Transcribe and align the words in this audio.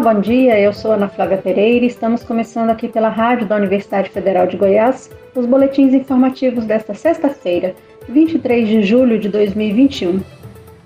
Olá, 0.00 0.14
bom 0.14 0.20
dia. 0.22 0.58
Eu 0.58 0.72
sou 0.72 0.92
Ana 0.92 1.10
Flávia 1.10 1.36
Pereira 1.36 1.84
e 1.84 1.88
estamos 1.88 2.24
começando 2.24 2.70
aqui 2.70 2.88
pela 2.88 3.10
Rádio 3.10 3.46
da 3.46 3.56
Universidade 3.56 4.08
Federal 4.08 4.46
de 4.46 4.56
Goiás 4.56 5.10
os 5.34 5.44
boletins 5.44 5.92
informativos 5.92 6.64
desta 6.64 6.94
sexta-feira, 6.94 7.74
23 8.08 8.66
de 8.66 8.82
julho 8.82 9.18
de 9.18 9.28
2021. 9.28 10.22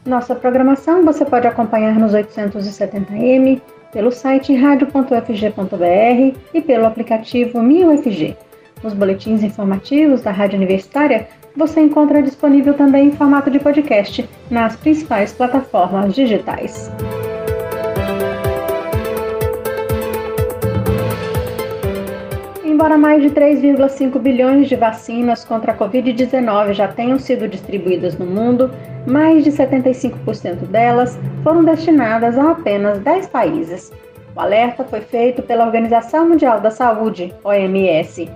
Nossa 0.04 0.35
programação 0.35 1.04
você 1.04 1.25
pode 1.25 1.46
acompanhar 1.46 1.96
nos 1.96 2.12
870m, 2.12 3.62
pelo 3.93 4.11
site 4.11 4.53
radio.fg.br 4.53 6.36
e 6.53 6.61
pelo 6.61 6.85
aplicativo 6.85 7.62
MinUFG. 7.62 8.36
Os 8.82 8.94
boletins 8.94 9.44
informativos 9.44 10.22
da 10.22 10.32
Rádio 10.32 10.57
Universitária 10.57 11.29
você 11.57 11.81
encontra 11.81 12.21
disponível 12.21 12.75
também 12.75 13.07
em 13.07 13.12
formato 13.12 13.49
de 13.49 13.61
podcast 13.61 14.29
nas 14.50 14.75
principais 14.75 15.32
plataformas 15.32 16.12
digitais. 16.17 16.90
Embora 22.75 22.99
mais 22.99 23.23
de 23.23 23.31
3,5 23.31 24.19
bilhões 24.19 24.69
de 24.69 24.75
vacinas 24.75 25.45
contra 25.45 25.71
a 25.71 25.79
Covid-19 25.79 26.73
já 26.73 26.89
tenham 26.89 27.21
sido 27.21 27.47
distribuídas 27.47 28.19
no 28.19 28.27
mundo, 28.27 28.69
mais 29.07 29.45
de 29.45 29.53
75% 29.53 30.67
delas 30.67 31.17
foram 31.45 31.63
destinadas 31.63 32.37
a 32.37 32.50
apenas 32.50 32.98
10 32.98 33.28
países. 33.28 33.92
O 34.34 34.41
alerta 34.41 34.83
foi 34.83 35.03
feito 35.03 35.41
pela 35.41 35.64
Organização 35.64 36.28
Mundial 36.28 36.61
da 36.61 36.73
Saúde, 36.73 37.33
OMS. 37.45 38.28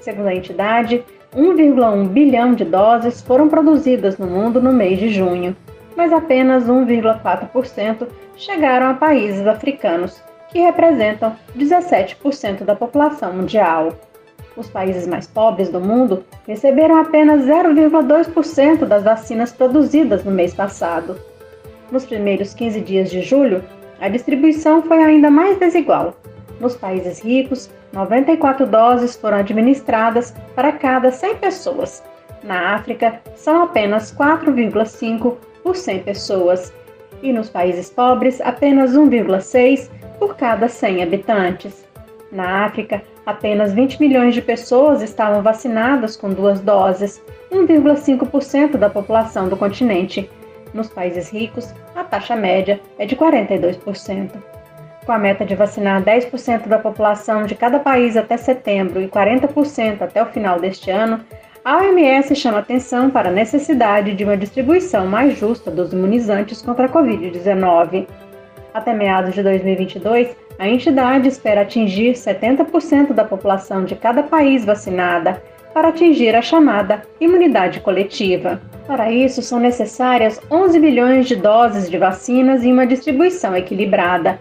Segundo 0.00 0.26
a 0.26 0.34
entidade, 0.34 1.04
1,1 1.36 2.08
bilhão 2.08 2.54
de 2.54 2.64
doses 2.64 3.22
foram 3.22 3.48
produzidas 3.48 4.18
no 4.18 4.26
mundo 4.26 4.60
no 4.60 4.72
mês 4.72 4.98
de 4.98 5.10
junho, 5.10 5.54
mas 5.96 6.12
apenas 6.12 6.64
1,4% 6.64 8.08
chegaram 8.34 8.90
a 8.90 8.94
países 8.94 9.46
africanos, 9.46 10.20
que 10.50 10.60
representam 10.60 11.36
17% 11.56 12.64
da 12.64 12.74
população 12.74 13.32
mundial. 13.32 13.92
Os 14.56 14.68
países 14.70 15.06
mais 15.06 15.26
pobres 15.26 15.68
do 15.68 15.80
mundo 15.80 16.24
receberam 16.46 16.98
apenas 16.98 17.44
0,2% 17.44 18.86
das 18.86 19.04
vacinas 19.04 19.52
produzidas 19.52 20.24
no 20.24 20.30
mês 20.30 20.54
passado. 20.54 21.18
Nos 21.90 22.06
primeiros 22.06 22.54
15 22.54 22.80
dias 22.80 23.10
de 23.10 23.20
julho, 23.20 23.62
a 24.00 24.08
distribuição 24.08 24.82
foi 24.82 25.02
ainda 25.02 25.30
mais 25.30 25.58
desigual. 25.58 26.14
Nos 26.58 26.74
países 26.74 27.20
ricos, 27.20 27.70
94 27.92 28.66
doses 28.66 29.16
foram 29.16 29.38
administradas 29.38 30.34
para 30.54 30.72
cada 30.72 31.10
100 31.10 31.36
pessoas. 31.36 32.02
Na 32.42 32.74
África, 32.74 33.20
são 33.34 33.62
apenas 33.62 34.14
4,5 34.14 35.36
por 35.62 35.76
100 35.76 36.02
pessoas. 36.02 36.72
E 37.22 37.32
nos 37.32 37.48
países 37.48 37.90
pobres, 37.90 38.40
apenas 38.40 38.92
1,6 38.92 39.90
por 40.18 40.36
cada 40.36 40.68
100 40.68 41.02
habitantes. 41.02 41.86
Na 42.30 42.64
África, 42.64 43.02
apenas 43.24 43.72
20 43.72 44.00
milhões 44.00 44.34
de 44.34 44.42
pessoas 44.42 45.02
estavam 45.02 45.42
vacinadas 45.42 46.16
com 46.16 46.30
duas 46.30 46.60
doses, 46.60 47.22
1,5% 47.50 48.76
da 48.76 48.90
população 48.90 49.48
do 49.48 49.56
continente. 49.56 50.30
Nos 50.74 50.88
países 50.88 51.30
ricos, 51.30 51.74
a 51.94 52.04
taxa 52.04 52.36
média 52.36 52.80
é 52.98 53.06
de 53.06 53.16
42%. 53.16 54.30
Com 55.04 55.12
a 55.12 55.18
meta 55.18 55.44
de 55.44 55.54
vacinar 55.54 56.02
10% 56.02 56.66
da 56.66 56.78
população 56.78 57.46
de 57.46 57.54
cada 57.54 57.78
país 57.78 58.16
até 58.16 58.36
setembro 58.36 59.00
e 59.00 59.08
40% 59.08 60.02
até 60.02 60.22
o 60.22 60.26
final 60.26 60.58
deste 60.58 60.90
ano, 60.90 61.24
a 61.66 61.78
OMS 61.78 62.32
chama 62.36 62.60
atenção 62.60 63.10
para 63.10 63.28
a 63.28 63.32
necessidade 63.32 64.14
de 64.14 64.22
uma 64.22 64.36
distribuição 64.36 65.04
mais 65.04 65.36
justa 65.36 65.68
dos 65.68 65.92
imunizantes 65.92 66.62
contra 66.62 66.86
a 66.86 66.88
Covid-19. 66.88 68.06
Até 68.72 68.94
meados 68.94 69.34
de 69.34 69.42
2022, 69.42 70.36
a 70.60 70.68
entidade 70.68 71.26
espera 71.26 71.62
atingir 71.62 72.12
70% 72.12 73.12
da 73.12 73.24
população 73.24 73.84
de 73.84 73.96
cada 73.96 74.22
país 74.22 74.64
vacinada 74.64 75.42
para 75.74 75.88
atingir 75.88 76.36
a 76.36 76.40
chamada 76.40 77.02
imunidade 77.20 77.80
coletiva. 77.80 78.60
Para 78.86 79.10
isso, 79.10 79.42
são 79.42 79.58
necessárias 79.58 80.40
11 80.48 80.78
bilhões 80.78 81.26
de 81.26 81.34
doses 81.34 81.90
de 81.90 81.98
vacinas 81.98 82.62
e 82.62 82.70
uma 82.70 82.86
distribuição 82.86 83.56
equilibrada. 83.56 84.38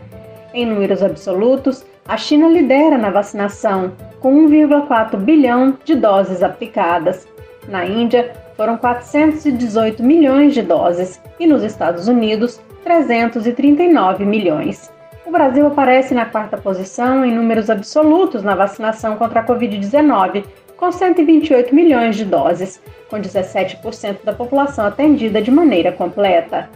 Em 0.54 0.64
números 0.64 1.02
absolutos, 1.02 1.84
a 2.08 2.18
China 2.18 2.48
lidera 2.48 3.00
na 3.00 3.10
vacinação, 3.10 3.92
com 4.20 4.48
1,4 4.48 5.18
bilhão 5.18 5.76
de 5.84 5.96
doses 5.96 6.44
aplicadas. 6.44 7.28
Na 7.68 7.84
Índia, 7.84 8.32
foram 8.56 8.78
418 8.78 10.04
milhões 10.04 10.54
de 10.54 10.62
doses 10.62 11.20
e 11.40 11.48
nos 11.48 11.64
Estados 11.64 12.08
Unidos, 12.08 12.62
339 12.84 14.24
milhões. 14.24 14.92
O 15.26 15.32
Brasil 15.32 15.66
aparece 15.66 16.14
na 16.14 16.26
quarta 16.26 16.56
posição 16.58 17.26
em 17.26 17.34
números 17.34 17.72
absolutos 17.72 18.44
na 18.44 18.54
vacinação 18.54 19.16
contra 19.18 19.40
a 19.40 19.46
Covid-19, 19.46 20.46
com 20.78 20.92
128 20.92 21.74
milhões 21.74 22.16
de 22.16 22.26
doses, 22.26 22.80
com 23.10 23.18
17% 23.18 24.24
da 24.24 24.34
população 24.34 24.86
atendida 24.86 25.42
de 25.42 25.50
maneira 25.50 25.92
completa. 25.92 26.70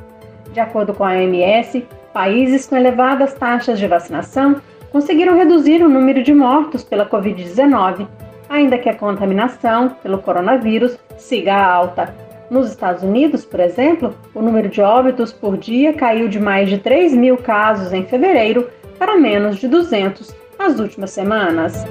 De 0.52 0.60
acordo 0.60 0.96
com 0.96 1.04
a 1.04 1.12
OMS, 1.12 1.86
países 2.12 2.66
com 2.66 2.76
elevadas 2.76 3.36
taxas 3.36 3.78
de 3.78 3.86
vacinação 3.86 4.60
conseguiram 4.92 5.38
reduzir 5.38 5.84
o 5.84 5.90
número 5.90 6.24
de 6.24 6.34
mortos 6.34 6.84
pela 6.84 7.08
Covid-19, 7.08 8.08
ainda 8.50 8.78
que 8.78 8.90
a 8.90 8.96
contaminação 8.96 9.90
pelo 10.02 10.20
coronavírus 10.20 10.98
siga 11.18 11.56
alta. 11.56 12.14
Nos 12.50 12.70
Estados 12.70 13.04
Unidos, 13.04 13.46
por 13.46 13.60
exemplo, 13.60 14.16
o 14.34 14.42
número 14.42 14.70
de 14.70 14.82
óbitos 14.82 15.32
por 15.32 15.56
dia 15.56 15.94
caiu 15.94 16.28
de 16.28 16.40
mais 16.40 16.68
de 16.68 16.80
3 16.80 17.14
mil 17.14 17.38
casos 17.38 17.94
em 17.94 18.06
fevereiro 18.06 18.68
para 18.98 19.16
menos 19.16 19.58
de 19.58 19.68
200 19.68 20.36
nas 20.58 20.80
últimas 20.80 21.12
semanas. 21.12 21.86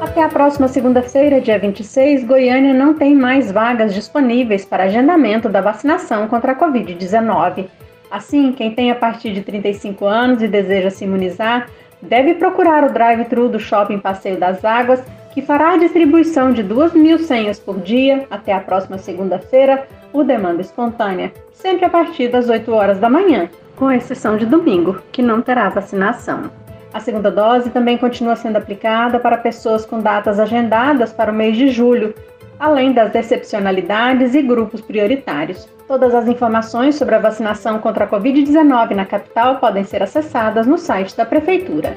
Até 0.00 0.22
a 0.22 0.28
próxima 0.28 0.68
segunda-feira, 0.68 1.40
dia 1.40 1.58
26, 1.58 2.24
Goiânia 2.24 2.72
não 2.72 2.94
tem 2.94 3.14
mais 3.14 3.50
vagas 3.52 3.92
disponíveis 3.92 4.64
para 4.64 4.84
agendamento 4.84 5.48
da 5.48 5.60
vacinação 5.60 6.26
contra 6.28 6.52
a 6.52 6.56
Covid-19. 6.56 7.66
Assim, 8.16 8.50
quem 8.50 8.70
tem 8.70 8.90
a 8.90 8.94
partir 8.94 9.34
de 9.34 9.42
35 9.42 10.06
anos 10.06 10.42
e 10.42 10.48
deseja 10.48 10.88
se 10.88 11.04
imunizar 11.04 11.68
deve 12.00 12.32
procurar 12.32 12.82
o 12.82 12.90
drive-thru 12.90 13.46
do 13.46 13.60
Shopping 13.60 13.98
Passeio 13.98 14.40
das 14.40 14.64
Águas 14.64 15.04
que 15.34 15.42
fará 15.42 15.72
a 15.72 15.76
distribuição 15.76 16.50
de 16.50 16.62
2 16.62 16.94
mil 16.94 17.18
senhas 17.18 17.60
por 17.60 17.78
dia 17.78 18.26
até 18.30 18.54
a 18.54 18.60
próxima 18.60 18.96
segunda-feira 18.96 19.86
por 20.10 20.24
demanda 20.24 20.62
espontânea, 20.62 21.30
sempre 21.52 21.84
a 21.84 21.90
partir 21.90 22.28
das 22.28 22.48
8 22.48 22.72
horas 22.72 22.98
da 22.98 23.10
manhã, 23.10 23.50
com 23.76 23.92
exceção 23.92 24.38
de 24.38 24.46
domingo, 24.46 24.96
que 25.12 25.20
não 25.20 25.42
terá 25.42 25.68
vacinação. 25.68 26.50
A 26.94 27.00
segunda 27.00 27.30
dose 27.30 27.68
também 27.68 27.98
continua 27.98 28.34
sendo 28.34 28.56
aplicada 28.56 29.20
para 29.20 29.36
pessoas 29.36 29.84
com 29.84 30.00
datas 30.00 30.40
agendadas 30.40 31.12
para 31.12 31.30
o 31.30 31.34
mês 31.34 31.54
de 31.54 31.68
julho, 31.68 32.14
além 32.58 32.94
das 32.94 33.14
excepcionalidades 33.14 34.34
e 34.34 34.40
grupos 34.40 34.80
prioritários. 34.80 35.75
Todas 35.86 36.12
as 36.16 36.26
informações 36.26 36.96
sobre 36.96 37.14
a 37.14 37.20
vacinação 37.20 37.78
contra 37.78 38.04
a 38.04 38.08
Covid-19 38.08 38.90
na 38.90 39.06
capital 39.06 39.58
podem 39.58 39.84
ser 39.84 40.02
acessadas 40.02 40.66
no 40.66 40.76
site 40.76 41.16
da 41.16 41.24
Prefeitura. 41.24 41.94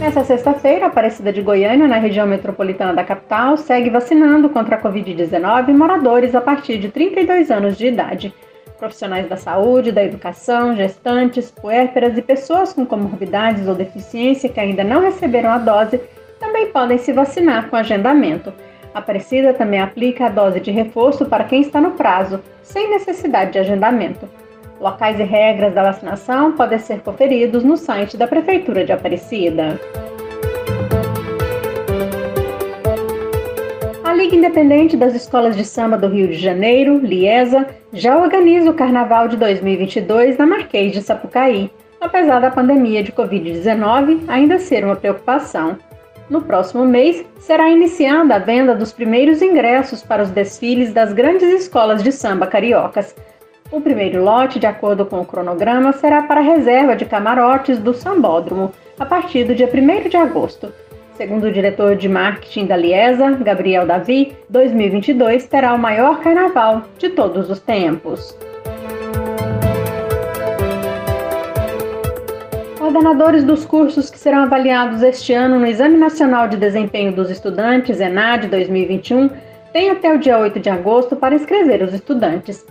Nessa 0.00 0.24
sexta-feira, 0.24 0.86
a 0.86 0.88
Aparecida 0.88 1.32
de 1.32 1.40
Goiânia, 1.40 1.86
na 1.86 1.98
região 1.98 2.26
metropolitana 2.26 2.92
da 2.92 3.04
capital, 3.04 3.56
segue 3.56 3.88
vacinando 3.88 4.50
contra 4.50 4.74
a 4.74 4.82
Covid-19 4.82 5.72
moradores 5.72 6.34
a 6.34 6.40
partir 6.40 6.78
de 6.78 6.88
32 6.88 7.48
anos 7.52 7.78
de 7.78 7.86
idade. 7.86 8.34
Profissionais 8.78 9.28
da 9.28 9.36
saúde, 9.36 9.92
da 9.92 10.02
educação, 10.02 10.74
gestantes, 10.74 11.52
puérperas 11.52 12.18
e 12.18 12.22
pessoas 12.22 12.72
com 12.72 12.84
comorbidades 12.84 13.68
ou 13.68 13.76
deficiência 13.76 14.48
que 14.48 14.58
ainda 14.58 14.82
não 14.82 15.00
receberam 15.00 15.50
a 15.50 15.58
dose 15.58 16.00
também 16.40 16.66
podem 16.72 16.98
se 16.98 17.12
vacinar 17.12 17.70
com 17.70 17.76
agendamento. 17.76 18.52
A 18.94 18.98
Aparecida 18.98 19.54
também 19.54 19.80
aplica 19.80 20.26
a 20.26 20.28
dose 20.28 20.60
de 20.60 20.70
reforço 20.70 21.24
para 21.24 21.44
quem 21.44 21.62
está 21.62 21.80
no 21.80 21.92
prazo, 21.92 22.40
sem 22.62 22.90
necessidade 22.90 23.52
de 23.52 23.58
agendamento. 23.58 24.28
Locais 24.78 25.18
e 25.18 25.22
regras 25.22 25.72
da 25.72 25.84
vacinação 25.84 26.52
podem 26.52 26.78
ser 26.78 27.00
conferidos 27.00 27.64
no 27.64 27.76
site 27.76 28.16
da 28.16 28.26
Prefeitura 28.26 28.84
de 28.84 28.92
Aparecida. 28.92 29.80
A 34.04 34.12
Liga 34.12 34.36
Independente 34.36 34.96
das 34.96 35.14
Escolas 35.14 35.56
de 35.56 35.64
Samba 35.64 35.96
do 35.96 36.08
Rio 36.08 36.28
de 36.28 36.34
Janeiro, 36.34 36.98
Liesa, 36.98 37.66
já 37.94 38.18
organiza 38.18 38.70
o 38.70 38.74
Carnaval 38.74 39.26
de 39.26 39.38
2022 39.38 40.36
na 40.36 40.46
Marquês 40.46 40.92
de 40.92 41.00
Sapucaí, 41.00 41.70
apesar 41.98 42.40
da 42.40 42.50
pandemia 42.50 43.02
de 43.02 43.12
Covid-19 43.12 44.24
ainda 44.28 44.58
ser 44.58 44.84
uma 44.84 44.96
preocupação. 44.96 45.78
No 46.30 46.42
próximo 46.42 46.84
mês, 46.84 47.24
será 47.38 47.68
iniciada 47.68 48.36
a 48.36 48.38
venda 48.38 48.74
dos 48.74 48.92
primeiros 48.92 49.42
ingressos 49.42 50.02
para 50.02 50.22
os 50.22 50.30
desfiles 50.30 50.92
das 50.92 51.12
grandes 51.12 51.48
escolas 51.50 52.02
de 52.02 52.12
samba 52.12 52.46
cariocas, 52.46 53.14
o 53.72 53.80
primeiro 53.80 54.22
lote, 54.22 54.58
de 54.58 54.66
acordo 54.66 55.06
com 55.06 55.20
o 55.20 55.24
cronograma, 55.24 55.94
será 55.94 56.22
para 56.24 56.42
reserva 56.42 56.94
de 56.94 57.06
camarotes 57.06 57.78
do 57.78 57.94
Sambódromo, 57.94 58.70
a 58.98 59.06
partir 59.06 59.44
do 59.44 59.54
dia 59.54 59.66
1 59.66 60.10
de 60.10 60.16
agosto. 60.18 60.70
Segundo 61.14 61.44
o 61.44 61.52
diretor 61.52 61.96
de 61.96 62.06
marketing 62.06 62.66
da 62.66 62.76
Liesa, 62.76 63.30
Gabriel 63.30 63.86
Davi, 63.86 64.36
2022 64.50 65.46
terá 65.46 65.72
o 65.72 65.78
maior 65.78 66.20
carnaval 66.20 66.82
de 66.98 67.08
todos 67.08 67.48
os 67.48 67.60
tempos. 67.60 68.36
Coordenadores 72.92 73.42
dos 73.42 73.64
cursos 73.64 74.10
que 74.10 74.18
serão 74.18 74.42
avaliados 74.42 75.02
este 75.02 75.32
ano 75.32 75.58
no 75.58 75.66
Exame 75.66 75.96
Nacional 75.96 76.46
de 76.46 76.58
Desempenho 76.58 77.10
dos 77.10 77.30
Estudantes, 77.30 78.00
ENAD 78.00 78.48
2021, 78.48 79.30
têm 79.72 79.88
até 79.88 80.12
o 80.12 80.18
dia 80.18 80.38
8 80.38 80.60
de 80.60 80.68
agosto 80.68 81.16
para 81.16 81.34
inscrever 81.34 81.82
os 81.82 81.94
estudantes. 81.94 82.66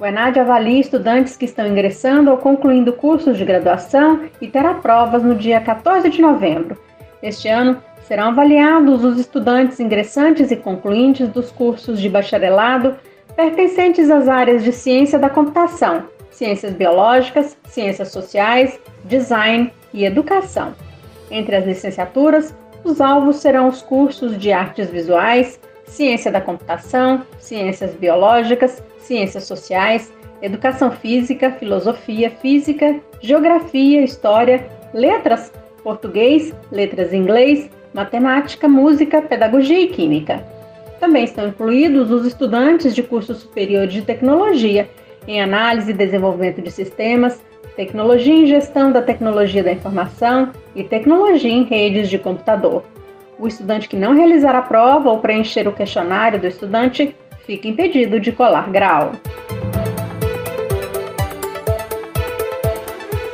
O 0.00 0.06
ENAD 0.06 0.38
avalia 0.38 0.78
estudantes 0.78 1.36
que 1.36 1.46
estão 1.46 1.66
ingressando 1.66 2.30
ou 2.30 2.36
concluindo 2.36 2.92
cursos 2.92 3.36
de 3.36 3.44
graduação 3.44 4.20
e 4.40 4.46
terá 4.46 4.74
provas 4.74 5.24
no 5.24 5.34
dia 5.34 5.60
14 5.60 6.08
de 6.08 6.22
novembro. 6.22 6.78
Este 7.20 7.48
ano, 7.48 7.82
serão 8.02 8.28
avaliados 8.28 9.04
os 9.04 9.18
estudantes 9.18 9.80
ingressantes 9.80 10.52
e 10.52 10.56
concluintes 10.56 11.26
dos 11.26 11.50
cursos 11.50 12.00
de 12.00 12.08
bacharelado 12.08 12.94
pertencentes 13.34 14.12
às 14.12 14.28
áreas 14.28 14.62
de 14.62 14.70
ciência 14.70 15.18
da 15.18 15.28
computação, 15.28 16.04
ciências 16.40 16.72
biológicas, 16.72 17.54
ciências 17.68 18.08
sociais, 18.08 18.80
design 19.04 19.70
e 19.92 20.06
educação. 20.06 20.74
Entre 21.30 21.54
as 21.54 21.66
licenciaturas, 21.66 22.56
os 22.82 22.98
alvos 22.98 23.36
serão 23.36 23.68
os 23.68 23.82
cursos 23.82 24.38
de 24.38 24.50
artes 24.50 24.88
visuais, 24.88 25.60
ciência 25.84 26.32
da 26.32 26.40
computação, 26.40 27.26
ciências 27.38 27.92
biológicas, 27.92 28.82
ciências 29.00 29.44
sociais, 29.44 30.10
educação 30.40 30.90
física, 30.90 31.50
filosofia, 31.50 32.30
física, 32.30 32.98
geografia, 33.20 34.02
história, 34.02 34.66
letras, 34.94 35.52
português, 35.84 36.54
letras 36.72 37.12
em 37.12 37.18
inglês, 37.18 37.68
matemática, 37.92 38.66
música, 38.66 39.20
pedagogia 39.20 39.78
e 39.78 39.88
química. 39.88 40.42
Também 40.98 41.24
estão 41.24 41.48
incluídos 41.48 42.10
os 42.10 42.24
estudantes 42.24 42.94
de 42.94 43.02
curso 43.02 43.34
superior 43.34 43.86
de 43.86 44.00
tecnologia, 44.00 44.88
em 45.26 45.40
análise 45.40 45.90
e 45.90 45.94
desenvolvimento 45.94 46.60
de 46.62 46.70
sistemas, 46.70 47.42
tecnologia 47.76 48.34
em 48.34 48.46
gestão 48.46 48.92
da 48.92 49.02
tecnologia 49.02 49.62
da 49.62 49.72
informação 49.72 50.50
e 50.74 50.84
tecnologia 50.84 51.50
em 51.50 51.64
redes 51.64 52.08
de 52.08 52.18
computador. 52.18 52.82
O 53.38 53.48
estudante 53.48 53.88
que 53.88 53.96
não 53.96 54.14
realizar 54.14 54.54
a 54.54 54.62
prova 54.62 55.10
ou 55.10 55.18
preencher 55.18 55.66
o 55.66 55.72
questionário 55.72 56.38
do 56.38 56.46
estudante 56.46 57.14
fica 57.46 57.68
impedido 57.68 58.20
de 58.20 58.32
colar 58.32 58.70
grau. 58.70 59.12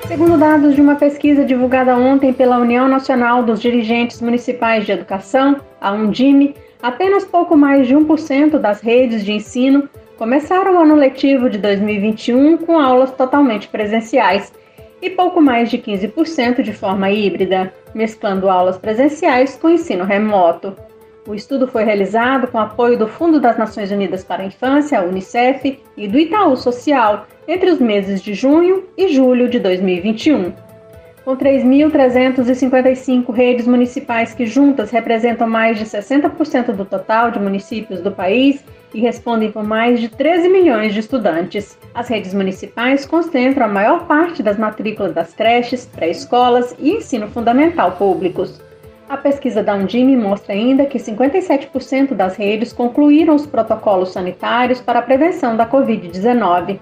Segundo 0.06 0.38
dados 0.38 0.76
de 0.76 0.80
uma 0.80 0.94
pesquisa 0.94 1.44
divulgada 1.44 1.96
ontem 1.96 2.32
pela 2.32 2.58
União 2.58 2.88
Nacional 2.88 3.42
dos 3.42 3.60
Dirigentes 3.60 4.22
Municipais 4.22 4.86
de 4.86 4.92
Educação, 4.92 5.56
a 5.80 5.92
Undime, 5.92 6.54
apenas 6.80 7.24
pouco 7.24 7.56
mais 7.56 7.88
de 7.88 7.94
1% 7.94 8.58
das 8.58 8.80
redes 8.80 9.24
de 9.24 9.32
ensino 9.32 9.88
começaram 10.18 10.74
o 10.74 10.80
ano 10.80 10.94
letivo 10.94 11.50
de 11.50 11.58
2021 11.58 12.56
com 12.58 12.78
aulas 12.78 13.10
totalmente 13.12 13.68
presenciais 13.68 14.52
e 15.00 15.10
pouco 15.10 15.40
mais 15.40 15.70
de 15.70 15.78
15% 15.78 16.62
de 16.62 16.72
forma 16.72 17.10
híbrida, 17.10 17.72
mesclando 17.94 18.48
aulas 18.48 18.78
presenciais 18.78 19.56
com 19.56 19.68
ensino 19.68 20.04
remoto. 20.04 20.74
O 21.28 21.34
estudo 21.34 21.66
foi 21.66 21.84
realizado 21.84 22.46
com 22.46 22.58
apoio 22.58 22.96
do 22.96 23.08
Fundo 23.08 23.40
das 23.40 23.58
Nações 23.58 23.90
Unidas 23.90 24.24
para 24.24 24.42
a 24.42 24.46
Infância, 24.46 25.02
Unicef, 25.02 25.80
e 25.96 26.08
do 26.08 26.18
Itaú 26.18 26.56
Social, 26.56 27.26
entre 27.46 27.68
os 27.68 27.80
meses 27.80 28.22
de 28.22 28.32
junho 28.32 28.84
e 28.96 29.08
julho 29.08 29.48
de 29.48 29.58
2021. 29.58 30.65
Com 31.26 31.36
3.355 31.36 33.32
redes 33.34 33.66
municipais 33.66 34.32
que 34.32 34.46
juntas 34.46 34.92
representam 34.92 35.48
mais 35.48 35.76
de 35.76 35.84
60% 35.84 36.66
do 36.66 36.84
total 36.84 37.32
de 37.32 37.40
municípios 37.40 38.00
do 38.00 38.12
país 38.12 38.64
e 38.94 39.00
respondem 39.00 39.50
por 39.50 39.64
mais 39.64 39.98
de 39.98 40.08
13 40.08 40.48
milhões 40.48 40.94
de 40.94 41.00
estudantes. 41.00 41.76
As 41.92 42.06
redes 42.06 42.32
municipais 42.32 43.04
concentram 43.04 43.66
a 43.66 43.68
maior 43.68 44.06
parte 44.06 44.40
das 44.40 44.56
matrículas 44.56 45.12
das 45.12 45.34
creches, 45.34 45.84
pré-escolas 45.84 46.76
e 46.78 46.92
ensino 46.92 47.26
fundamental 47.26 47.90
públicos. 47.96 48.62
A 49.08 49.16
pesquisa 49.16 49.64
da 49.64 49.74
Undime 49.74 50.16
mostra 50.16 50.54
ainda 50.54 50.86
que 50.86 50.98
57% 50.98 52.14
das 52.14 52.36
redes 52.36 52.72
concluíram 52.72 53.34
os 53.34 53.48
protocolos 53.48 54.12
sanitários 54.12 54.80
para 54.80 55.00
a 55.00 55.02
prevenção 55.02 55.56
da 55.56 55.66
Covid-19. 55.66 56.78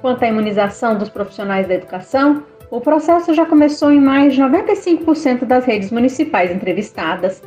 Quanto 0.00 0.22
à 0.22 0.28
imunização 0.28 0.96
dos 0.96 1.08
profissionais 1.08 1.66
da 1.66 1.74
educação, 1.74 2.44
o 2.70 2.80
processo 2.80 3.34
já 3.34 3.44
começou 3.44 3.90
em 3.90 4.00
mais 4.00 4.34
de 4.34 4.40
95% 4.40 5.44
das 5.44 5.64
redes 5.64 5.90
municipais 5.90 6.52
entrevistadas. 6.52 7.42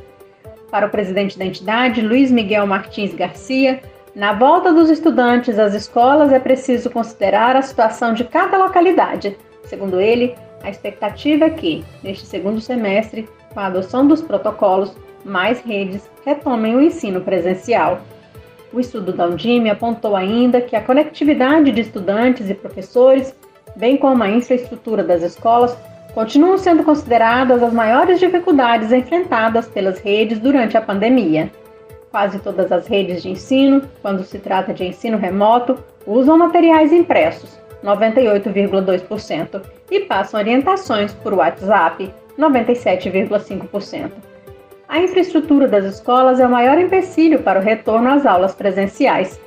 Para 0.70 0.88
o 0.88 0.90
presidente 0.90 1.40
da 1.40 1.46
entidade, 1.46 2.02
Luiz 2.02 2.30
Miguel 2.30 2.68
Martins 2.68 3.14
Garcia, 3.14 3.82
na 4.14 4.34
volta 4.34 4.74
dos 4.74 4.90
estudantes 4.90 5.58
às 5.58 5.74
escolas 5.74 6.32
é 6.32 6.40
preciso 6.40 6.90
considerar 6.90 7.56
a 7.56 7.62
situação 7.62 8.14
de 8.14 8.26
cada 8.26 8.58
localidade. 8.58 9.38
Segundo 9.64 10.00
ele, 10.02 10.36
a 10.62 10.70
expectativa 10.70 11.46
é 11.46 11.50
que, 11.50 11.86
neste 12.04 12.26
segundo 12.26 12.60
semestre, 12.60 13.28
com 13.54 13.60
a 13.60 13.68
adoção 13.68 14.06
dos 14.06 14.22
protocolos, 14.22 14.94
mais 15.24 15.62
redes 15.62 16.10
retomem 16.26 16.76
o 16.76 16.82
ensino 16.82 17.22
presencial. 17.22 18.02
O 18.74 18.80
estudo 18.80 19.14
da 19.14 19.28
Undime 19.28 19.70
apontou 19.70 20.16
ainda 20.16 20.60
que 20.60 20.76
a 20.76 20.82
conectividade 20.82 21.72
de 21.72 21.82
estudantes 21.82 22.50
e 22.50 22.54
professores, 22.54 23.34
bem 23.76 23.98
como 23.98 24.24
a 24.24 24.30
infraestrutura 24.30 25.04
das 25.04 25.24
escolas, 25.24 25.78
continuam 26.14 26.58
sendo 26.58 26.84
consideradas 26.84 27.62
as 27.64 27.74
maiores 27.74 28.20
dificuldades 28.20 28.92
enfrentadas 28.92 29.68
pelas 29.68 30.00
redes 30.00 30.40
durante 30.40 30.78
a 30.78 30.82
pandemia. 30.82 31.52
Quase 32.12 32.40
todas 32.40 32.72
as 32.72 32.88
redes 32.88 33.24
de 33.24 33.30
ensino, 33.30 33.82
quando 34.02 34.24
se 34.24 34.38
trata 34.38 34.74
de 34.74 34.86
ensino 34.86 35.18
remoto, 35.18 35.78
usam 36.06 36.38
materiais 36.38 36.94
impressos, 36.94 37.60
98,2%, 37.84 39.62
e 39.90 40.02
passam 40.02 40.40
orientações 40.40 41.14
por 41.14 41.34
WhatsApp, 41.34 42.14
97,5%. 42.38 44.12
A 44.88 45.00
infraestrutura 45.00 45.68
das 45.68 45.86
escolas 45.86 46.40
é 46.40 46.46
o 46.46 46.52
maior 46.52 46.78
empecilho 46.78 47.40
para 47.40 47.60
o 47.60 47.64
retorno 47.64 48.10
às 48.10 48.28
aulas 48.28 48.54
presenciais. 48.54 49.40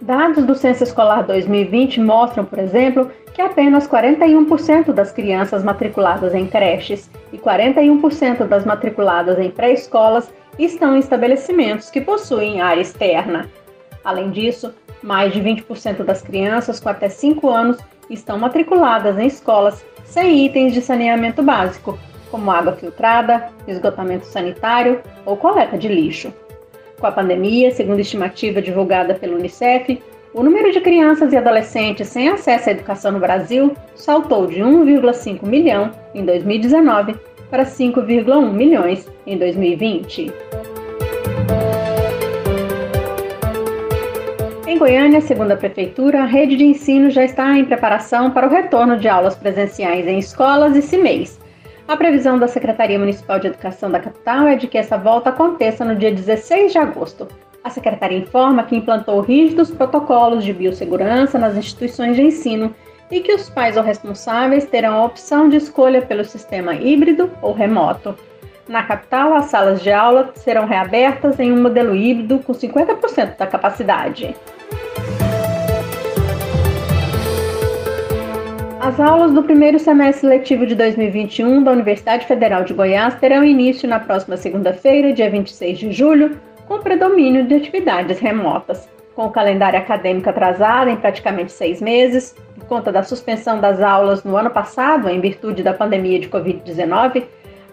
Dados 0.00 0.44
do 0.44 0.54
Censo 0.54 0.84
Escolar 0.84 1.24
2020 1.24 2.00
mostram, 2.00 2.44
por 2.44 2.58
exemplo, 2.58 3.10
que 3.34 3.40
apenas 3.40 3.88
41% 3.88 4.92
das 4.92 5.10
crianças 5.10 5.64
matriculadas 5.64 6.34
em 6.34 6.46
creches 6.46 7.10
e 7.32 7.38
41% 7.38 8.46
das 8.46 8.64
matriculadas 8.64 9.38
em 9.38 9.50
pré-escolas 9.50 10.32
estão 10.58 10.94
em 10.94 10.98
estabelecimentos 10.98 11.90
que 11.90 12.00
possuem 12.00 12.60
área 12.60 12.82
externa. 12.82 13.48
Além 14.04 14.30
disso, 14.30 14.74
mais 15.02 15.32
de 15.32 15.40
20% 15.40 16.04
das 16.04 16.22
crianças 16.22 16.78
com 16.78 16.88
até 16.88 17.08
5 17.08 17.48
anos 17.48 17.78
estão 18.10 18.38
matriculadas 18.38 19.18
em 19.18 19.26
escolas 19.26 19.84
sem 20.04 20.44
itens 20.44 20.74
de 20.74 20.82
saneamento 20.82 21.42
básico, 21.42 21.98
como 22.30 22.50
água 22.50 22.72
filtrada, 22.72 23.48
esgotamento 23.66 24.26
sanitário 24.26 25.00
ou 25.24 25.36
coleta 25.36 25.78
de 25.78 25.88
lixo. 25.88 26.32
Com 27.00 27.06
a 27.06 27.12
pandemia, 27.12 27.70
segundo 27.70 28.00
estimativa 28.00 28.60
divulgada 28.60 29.14
pelo 29.14 29.36
Unicef, 29.36 30.00
o 30.34 30.42
número 30.42 30.72
de 30.72 30.80
crianças 30.80 31.32
e 31.32 31.36
adolescentes 31.36 32.08
sem 32.08 32.28
acesso 32.28 32.70
à 32.70 32.72
educação 32.72 33.12
no 33.12 33.20
Brasil 33.20 33.74
saltou 33.94 34.46
de 34.46 34.60
1,5 34.60 35.46
milhão 35.46 35.90
em 36.14 36.24
2019 36.24 37.14
para 37.50 37.64
5,1 37.64 38.50
milhões 38.52 39.06
em 39.26 39.36
2020. 39.36 40.32
Em 44.66 44.78
Goiânia, 44.78 45.20
segundo 45.20 45.52
a 45.52 45.56
Prefeitura, 45.56 46.22
a 46.22 46.26
rede 46.26 46.56
de 46.56 46.64
ensino 46.64 47.10
já 47.10 47.24
está 47.24 47.56
em 47.56 47.64
preparação 47.64 48.30
para 48.30 48.46
o 48.46 48.50
retorno 48.50 48.96
de 48.96 49.08
aulas 49.08 49.34
presenciais 49.34 50.06
em 50.06 50.18
escolas 50.18 50.74
e 50.74 50.80
CIMEIs, 50.80 51.38
a 51.86 51.96
previsão 51.96 52.38
da 52.38 52.48
Secretaria 52.48 52.98
Municipal 52.98 53.38
de 53.38 53.48
Educação 53.48 53.90
da 53.90 54.00
capital 54.00 54.46
é 54.46 54.56
de 54.56 54.66
que 54.66 54.78
essa 54.78 54.96
volta 54.96 55.28
aconteça 55.28 55.84
no 55.84 55.94
dia 55.94 56.10
16 56.10 56.72
de 56.72 56.78
agosto. 56.78 57.28
A 57.64 57.70
secretaria 57.70 58.18
informa 58.18 58.64
que 58.64 58.74
implantou 58.74 59.20
rígidos 59.20 59.70
protocolos 59.70 60.44
de 60.44 60.52
biossegurança 60.52 61.38
nas 61.38 61.56
instituições 61.56 62.16
de 62.16 62.22
ensino 62.22 62.74
e 63.08 63.20
que 63.20 63.32
os 63.32 63.48
pais 63.48 63.76
ou 63.76 63.84
responsáveis 63.84 64.66
terão 64.66 64.94
a 64.94 65.04
opção 65.04 65.48
de 65.48 65.56
escolha 65.58 66.02
pelo 66.02 66.24
sistema 66.24 66.74
híbrido 66.74 67.30
ou 67.40 67.52
remoto. 67.52 68.16
Na 68.68 68.82
capital, 68.82 69.34
as 69.34 69.46
salas 69.46 69.80
de 69.80 69.92
aula 69.92 70.32
serão 70.34 70.66
reabertas 70.66 71.38
em 71.38 71.52
um 71.52 71.62
modelo 71.62 71.94
híbrido 71.94 72.40
com 72.40 72.52
50% 72.52 73.36
da 73.36 73.46
capacidade. 73.46 74.34
As 78.80 78.98
aulas 78.98 79.32
do 79.32 79.44
primeiro 79.44 79.78
semestre 79.78 80.28
letivo 80.28 80.66
de 80.66 80.74
2021 80.74 81.62
da 81.62 81.70
Universidade 81.70 82.26
Federal 82.26 82.64
de 82.64 82.74
Goiás 82.74 83.14
terão 83.14 83.44
início 83.44 83.88
na 83.88 84.00
próxima 84.00 84.36
segunda-feira, 84.36 85.12
dia 85.12 85.30
26 85.30 85.78
de 85.78 85.92
julho, 85.92 86.40
com 86.72 86.78
predomínio 86.78 87.46
de 87.46 87.54
atividades 87.54 88.18
remotas. 88.18 88.88
Com 89.14 89.26
o 89.26 89.30
calendário 89.30 89.78
acadêmico 89.78 90.30
atrasado 90.30 90.88
em 90.88 90.96
praticamente 90.96 91.52
seis 91.52 91.82
meses, 91.82 92.34
por 92.54 92.64
conta 92.64 92.90
da 92.90 93.02
suspensão 93.02 93.60
das 93.60 93.82
aulas 93.82 94.24
no 94.24 94.34
ano 94.36 94.48
passado, 94.48 95.10
em 95.10 95.20
virtude 95.20 95.62
da 95.62 95.74
pandemia 95.74 96.18
de 96.18 96.30
Covid-19, 96.30 97.24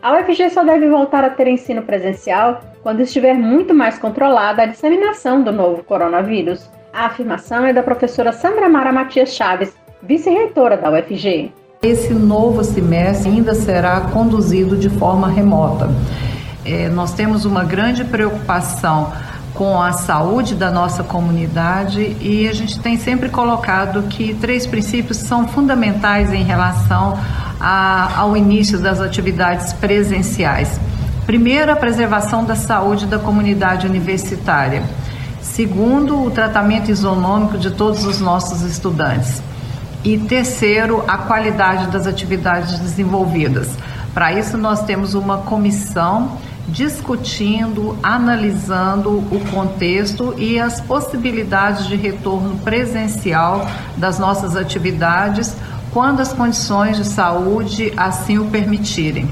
A 0.01 0.17
UFG 0.17 0.49
só 0.49 0.65
deve 0.65 0.89
voltar 0.89 1.23
a 1.23 1.29
ter 1.29 1.47
ensino 1.47 1.81
presencial 1.81 2.61
quando 2.83 3.01
estiver 3.01 3.33
muito 3.33 3.73
mais 3.73 3.97
controlada 3.97 4.63
a 4.63 4.65
disseminação 4.65 5.43
do 5.43 5.51
novo 5.51 5.81
coronavírus. 5.83 6.69
A 6.91 7.05
afirmação 7.05 7.65
é 7.65 7.71
da 7.71 7.83
professora 7.83 8.33
Sandra 8.33 8.67
Mara 8.67 8.91
Matias 8.91 9.33
Chaves, 9.33 9.73
vice-reitora 10.01 10.75
da 10.75 10.91
UFG. 10.91 11.53
Esse 11.81 12.13
novo 12.13 12.63
semestre 12.65 13.29
ainda 13.29 13.55
será 13.55 14.01
conduzido 14.11 14.75
de 14.75 14.89
forma 14.89 15.29
remota. 15.29 15.87
É, 16.65 16.89
nós 16.89 17.13
temos 17.13 17.45
uma 17.45 17.63
grande 17.63 18.03
preocupação 18.03 19.13
com 19.53 19.81
a 19.81 19.91
saúde 19.91 20.55
da 20.55 20.71
nossa 20.71 21.03
comunidade 21.03 22.15
e 22.21 22.47
a 22.47 22.53
gente 22.53 22.79
tem 22.79 22.97
sempre 22.97 23.29
colocado 23.29 24.03
que 24.03 24.33
três 24.35 24.65
princípios 24.67 25.17
são 25.17 25.47
fundamentais 25.47 26.31
em 26.31 26.43
relação 26.43 27.19
a, 27.59 28.19
ao 28.19 28.37
início 28.37 28.79
das 28.79 29.01
atividades 29.01 29.73
presenciais. 29.73 30.79
Primeiro, 31.25 31.71
a 31.71 31.75
preservação 31.75 32.43
da 32.43 32.55
saúde 32.55 33.05
da 33.05 33.19
comunidade 33.19 33.85
universitária. 33.85 34.83
Segundo, 35.41 36.23
o 36.23 36.31
tratamento 36.31 36.89
isonômico 36.89 37.57
de 37.57 37.71
todos 37.71 38.05
os 38.05 38.19
nossos 38.19 38.61
estudantes. 38.61 39.41
E 40.03 40.17
terceiro, 40.17 41.03
a 41.07 41.17
qualidade 41.17 41.87
das 41.87 42.07
atividades 42.07 42.79
desenvolvidas. 42.79 43.69
Para 44.13 44.33
isso, 44.33 44.57
nós 44.57 44.83
temos 44.83 45.13
uma 45.13 45.39
comissão 45.39 46.37
discutindo, 46.67 47.97
analisando 48.03 49.09
o 49.09 49.41
contexto 49.51 50.35
e 50.37 50.59
as 50.59 50.79
possibilidades 50.79 51.87
de 51.87 51.95
retorno 51.95 52.57
presencial 52.59 53.65
das 53.97 54.19
nossas 54.19 54.55
atividades 54.55 55.55
quando 55.91 56.19
as 56.19 56.31
condições 56.31 56.97
de 56.97 57.05
saúde 57.05 57.91
assim 57.97 58.37
o 58.37 58.45
permitirem. 58.45 59.27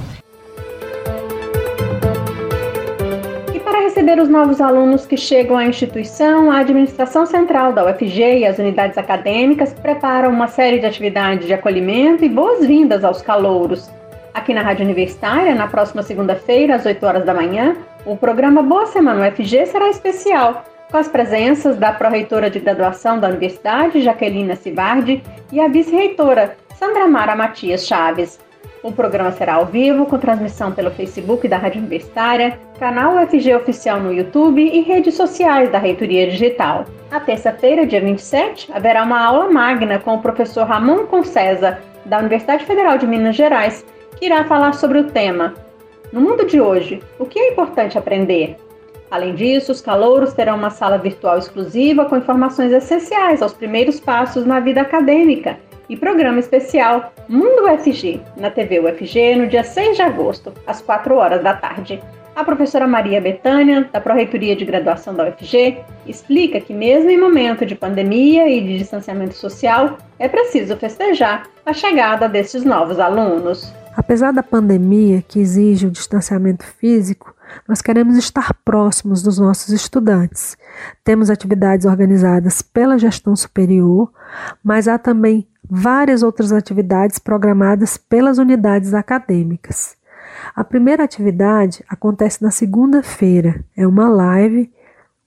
E 3.53 3.59
para 3.59 3.81
receber 3.81 4.19
os 4.19 4.27
novos 4.27 4.59
alunos 4.59 5.05
que 5.05 5.17
chegam 5.17 5.57
à 5.57 5.65
instituição, 5.65 6.51
a 6.51 6.59
administração 6.59 7.25
central 7.25 7.73
da 7.73 7.85
UFG 7.85 8.39
e 8.39 8.45
as 8.45 8.57
unidades 8.57 8.97
acadêmicas 8.97 9.73
preparam 9.73 10.31
uma 10.31 10.47
série 10.47 10.79
de 10.79 10.87
atividades 10.87 11.45
de 11.45 11.53
acolhimento 11.53 12.25
e 12.25 12.29
boas-vindas 12.29 13.03
aos 13.03 13.21
calouros. 13.21 13.96
Aqui 14.37 14.53
na 14.53 14.61
Rádio 14.61 14.85
Universitária, 14.85 15.55
na 15.55 15.67
próxima 15.67 16.03
segunda-feira, 16.03 16.75
às 16.75 16.85
8 16.85 17.03
horas 17.03 17.25
da 17.25 17.33
manhã, 17.33 17.75
o 18.05 18.15
programa 18.15 18.61
Boa 18.61 18.85
Semana 18.85 19.27
UFG 19.27 19.65
será 19.65 19.89
especial, 19.89 20.63
com 20.91 20.97
as 20.97 21.07
presenças 21.07 21.75
da 21.75 21.91
pró-reitora 21.91 22.47
de 22.47 22.59
graduação 22.59 23.19
da 23.19 23.29
Universidade, 23.29 24.03
Jaquelina 24.03 24.55
Cibardi, 24.55 25.23
e 25.51 25.59
a 25.59 25.67
vice-reitora, 25.67 26.55
Sandra 26.75 27.07
Mara 27.07 27.35
Matias 27.35 27.87
Chaves. 27.87 28.39
O 28.83 28.91
programa 28.91 29.31
será 29.31 29.55
ao 29.55 29.65
vivo, 29.65 30.05
com 30.05 30.19
transmissão 30.19 30.71
pelo 30.71 30.91
Facebook 30.91 31.47
da 31.47 31.57
Rádio 31.57 31.79
Universitária, 31.79 32.59
canal 32.79 33.15
UFG 33.15 33.55
Oficial 33.55 33.99
no 33.99 34.13
YouTube 34.13 34.61
e 34.61 34.81
redes 34.81 35.15
sociais 35.15 35.71
da 35.71 35.79
Reitoria 35.79 36.29
Digital. 36.29 36.85
Na 37.09 37.19
terça-feira, 37.19 37.87
dia 37.87 37.99
27, 37.99 38.71
haverá 38.71 39.01
uma 39.01 39.19
aula 39.19 39.49
magna 39.49 39.97
com 39.97 40.13
o 40.13 40.21
professor 40.21 40.67
Ramon 40.67 41.07
Concesa, 41.07 41.79
da 42.05 42.19
Universidade 42.19 42.65
Federal 42.65 42.99
de 42.99 43.07
Minas 43.07 43.35
Gerais, 43.35 43.83
irá 44.21 44.43
falar 44.45 44.73
sobre 44.73 44.99
o 44.99 45.05
tema 45.05 45.53
No 46.11 46.21
mundo 46.21 46.45
de 46.45 46.61
hoje, 46.61 47.01
o 47.19 47.25
que 47.25 47.39
é 47.39 47.51
importante 47.51 47.97
aprender? 47.97 48.55
Além 49.09 49.35
disso, 49.35 49.71
os 49.71 49.81
calouros 49.81 50.33
terão 50.33 50.57
uma 50.57 50.69
sala 50.69 50.97
virtual 50.97 51.37
exclusiva 51.37 52.05
com 52.05 52.17
informações 52.17 52.71
essenciais 52.71 53.41
aos 53.41 53.53
primeiros 53.53 53.99
passos 53.99 54.45
na 54.45 54.59
vida 54.59 54.81
acadêmica 54.81 55.57
e 55.89 55.95
programa 55.95 56.39
especial 56.39 57.13
Mundo 57.29 57.65
UFG, 57.65 58.21
na 58.35 58.49
TV 58.49 58.79
UFG, 58.79 59.35
no 59.35 59.47
dia 59.47 59.63
6 59.63 59.95
de 59.95 60.01
agosto, 60.01 60.53
às 60.65 60.81
4 60.81 61.15
horas 61.15 61.41
da 61.41 61.53
tarde. 61.53 62.01
A 62.35 62.43
professora 62.43 62.85
Maria 62.85 63.19
Betânia, 63.19 63.89
da 63.91 63.99
Proreitoria 63.99 64.55
de 64.55 64.63
Graduação 64.63 65.15
da 65.15 65.27
UFG, 65.27 65.79
explica 66.05 66.59
que, 66.59 66.71
mesmo 66.71 67.09
em 67.09 67.19
momento 67.19 67.65
de 67.65 67.73
pandemia 67.73 68.47
e 68.47 68.61
de 68.61 68.77
distanciamento 68.77 69.33
social, 69.33 69.97
é 70.19 70.27
preciso 70.27 70.77
festejar 70.77 71.47
a 71.65 71.73
chegada 71.73 72.29
desses 72.29 72.63
novos 72.63 72.99
alunos. 72.99 73.73
Apesar 73.97 74.31
da 74.31 74.43
pandemia 74.43 75.23
que 75.23 75.39
exige 75.39 75.87
o 75.87 75.91
distanciamento 75.91 76.63
físico, 76.63 77.33
nós 77.67 77.81
queremos 77.81 78.15
estar 78.15 78.53
próximos 78.63 79.23
dos 79.23 79.39
nossos 79.39 79.69
estudantes. 79.69 80.55
Temos 81.03 81.31
atividades 81.31 81.83
organizadas 81.83 82.61
pela 82.61 82.99
gestão 82.99 83.35
superior, 83.35 84.13
mas 84.63 84.87
há 84.87 84.99
também 84.99 85.47
várias 85.67 86.21
outras 86.21 86.51
atividades 86.51 87.17
programadas 87.17 87.97
pelas 87.97 88.37
unidades 88.37 88.93
acadêmicas. 88.93 89.97
A 90.55 90.63
primeira 90.63 91.03
atividade 91.03 91.83
acontece 91.89 92.43
na 92.43 92.51
segunda-feira, 92.51 93.65
é 93.75 93.87
uma 93.87 94.07
live 94.07 94.71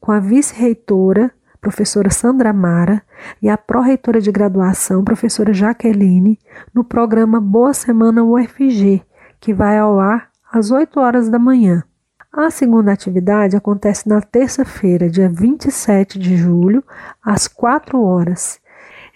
com 0.01 0.13
a 0.13 0.21
vice-reitora 0.21 1.33
professora 1.61 2.11
Sandra 2.11 2.53
Mara, 2.53 3.03
e 3.43 3.49
a 3.49 3.59
pró-reitora 3.59 4.21
de 4.21 4.33
graduação, 4.33 5.05
professora 5.05 5.53
Jaqueline, 5.53 6.39
no 6.73 6.83
programa 6.83 7.41
Boa 7.41 7.75
Semana 7.75 8.25
UFG, 8.25 9.03
que 9.39 9.53
vai 9.53 9.79
ao 9.79 10.01
ar 10.01 10.31
às 10.51 10.71
8 10.71 10.99
horas 10.99 11.29
da 11.29 11.39
manhã. 11.39 11.85
A 12.33 12.51
segunda 12.51 12.93
atividade 12.93 13.57
acontece 13.57 14.09
na 14.09 14.21
terça-feira, 14.21 15.11
dia 15.11 15.29
27 15.29 16.19
de 16.19 16.37
julho, 16.37 16.83
às 17.23 17.49
4 17.49 18.01
horas. 18.01 18.61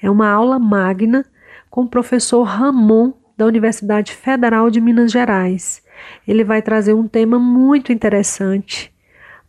É 0.03 0.11
uma 0.11 0.29
aula 0.29 0.59
magna 0.59 1.25
com 1.71 1.83
o 1.83 1.89
professor 1.89 2.43
Ramon, 2.43 3.13
da 3.37 3.47
Universidade 3.47 4.13
Federal 4.13 4.71
de 4.71 4.81
Minas 4.81 5.11
Gerais. 5.11 5.83
Ele 6.27 6.45
vai 6.45 6.63
trazer 6.63 6.95
um 6.95 7.09
tema 7.09 7.39
muito 7.39 7.93
interessante. 7.93 8.95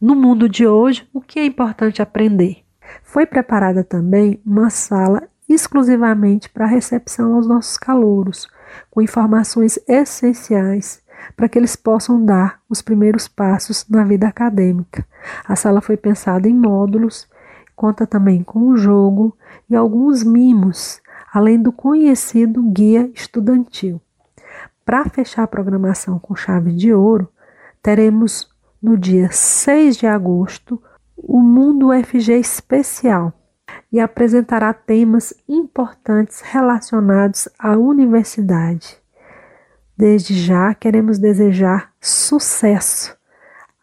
No 0.02 0.16
mundo 0.16 0.50
de 0.50 0.66
hoje, 0.68 1.08
o 1.14 1.22
que 1.22 1.40
é 1.40 1.46
importante 1.46 2.02
aprender? 2.02 2.65
Foi 3.16 3.26
preparada 3.26 3.82
também 3.82 4.42
uma 4.46 4.70
sala 4.70 5.24
exclusivamente 5.48 6.50
para 6.50 6.66
recepção 6.66 7.36
aos 7.36 7.48
nossos 7.48 7.78
calouros, 7.78 8.46
com 8.92 9.02
informações 9.02 9.80
essenciais 9.88 11.02
para 11.34 11.48
que 11.48 11.58
eles 11.58 11.78
possam 11.78 12.26
dar 12.26 12.60
os 12.70 12.82
primeiros 12.82 13.26
passos 13.26 13.88
na 13.88 14.04
vida 14.04 14.28
acadêmica. 14.28 15.08
A 15.48 15.56
sala 15.56 15.80
foi 15.80 15.96
pensada 15.96 16.50
em 16.50 16.54
módulos, 16.54 17.26
conta 17.74 18.06
também 18.06 18.44
com 18.44 18.60
um 18.60 18.76
jogo 18.76 19.38
e 19.70 19.78
alguns 19.78 20.22
mimos, 20.22 21.02
além 21.34 21.58
do 21.58 21.72
conhecido 21.72 22.62
guia 22.64 23.10
estudantil. 23.16 24.02
Para 24.84 25.06
fechar 25.06 25.44
a 25.44 25.48
programação 25.48 26.20
com 26.20 26.36
chave 26.36 26.74
de 26.74 26.94
ouro, 26.94 27.30
teremos 27.82 28.50
no 28.82 28.98
dia 28.98 29.30
6 29.32 29.96
de 29.96 30.06
agosto 30.06 30.84
o 31.28 31.40
Mundo 31.40 31.90
UFG 31.90 32.34
Especial 32.34 33.34
e 33.92 34.00
apresentará 34.00 34.72
temas 34.74 35.34
importantes 35.50 36.42
relacionados 36.42 37.50
à 37.58 37.76
universidade. 37.76 38.98
Desde 39.98 40.36
já 40.36 40.74
queremos 40.76 41.18
desejar 41.18 41.92
sucesso 42.00 43.18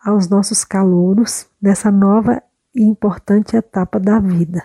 aos 0.05 0.29
nossos 0.29 0.65
calouros 0.65 1.49
nessa 1.61 1.91
nova 1.91 2.41
e 2.75 2.83
importante 2.83 3.57
etapa 3.57 3.99
da 3.99 4.21
vida. 4.21 4.63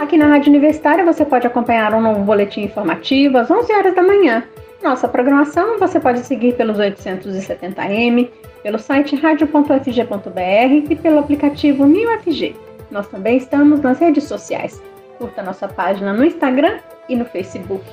Aqui 0.00 0.16
na 0.16 0.28
Rádio 0.28 0.50
Universitária 0.50 1.04
você 1.04 1.24
pode 1.24 1.46
acompanhar 1.46 1.92
um 1.92 2.00
novo 2.00 2.24
boletim 2.24 2.62
informativo 2.62 3.36
às 3.36 3.50
11 3.50 3.72
horas 3.72 3.94
da 3.94 4.02
manhã. 4.02 4.44
Nossa 4.82 5.06
programação 5.06 5.78
você 5.78 6.00
pode 6.00 6.20
seguir 6.20 6.56
pelos 6.56 6.78
870m 6.78 8.30
pelo 8.62 8.78
site 8.78 9.16
radio.fg.br 9.16 10.90
e 10.90 10.96
pelo 10.96 11.18
aplicativo 11.18 11.86
MinUFG. 11.86 12.56
Nós 12.90 13.06
também 13.08 13.36
estamos 13.36 13.80
nas 13.80 13.98
redes 13.98 14.24
sociais. 14.24 14.82
Curta 15.18 15.42
nossa 15.42 15.68
página 15.68 16.12
no 16.12 16.24
Instagram 16.24 16.78
e 17.08 17.16
no 17.16 17.24
Facebook. 17.24 17.84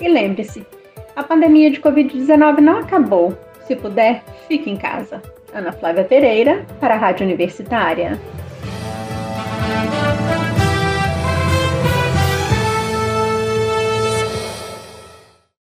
E 0.00 0.08
lembre-se, 0.08 0.66
a 1.16 1.22
pandemia 1.22 1.70
de 1.70 1.80
Covid-19 1.80 2.58
não 2.58 2.78
acabou. 2.78 3.36
Se 3.66 3.74
puder, 3.74 4.22
fique 4.46 4.70
em 4.70 4.76
casa. 4.76 5.22
Ana 5.52 5.72
Flávia 5.72 6.04
Pereira, 6.04 6.64
para 6.78 6.94
a 6.94 6.98
Rádio 6.98 7.26
Universitária. 7.26 8.18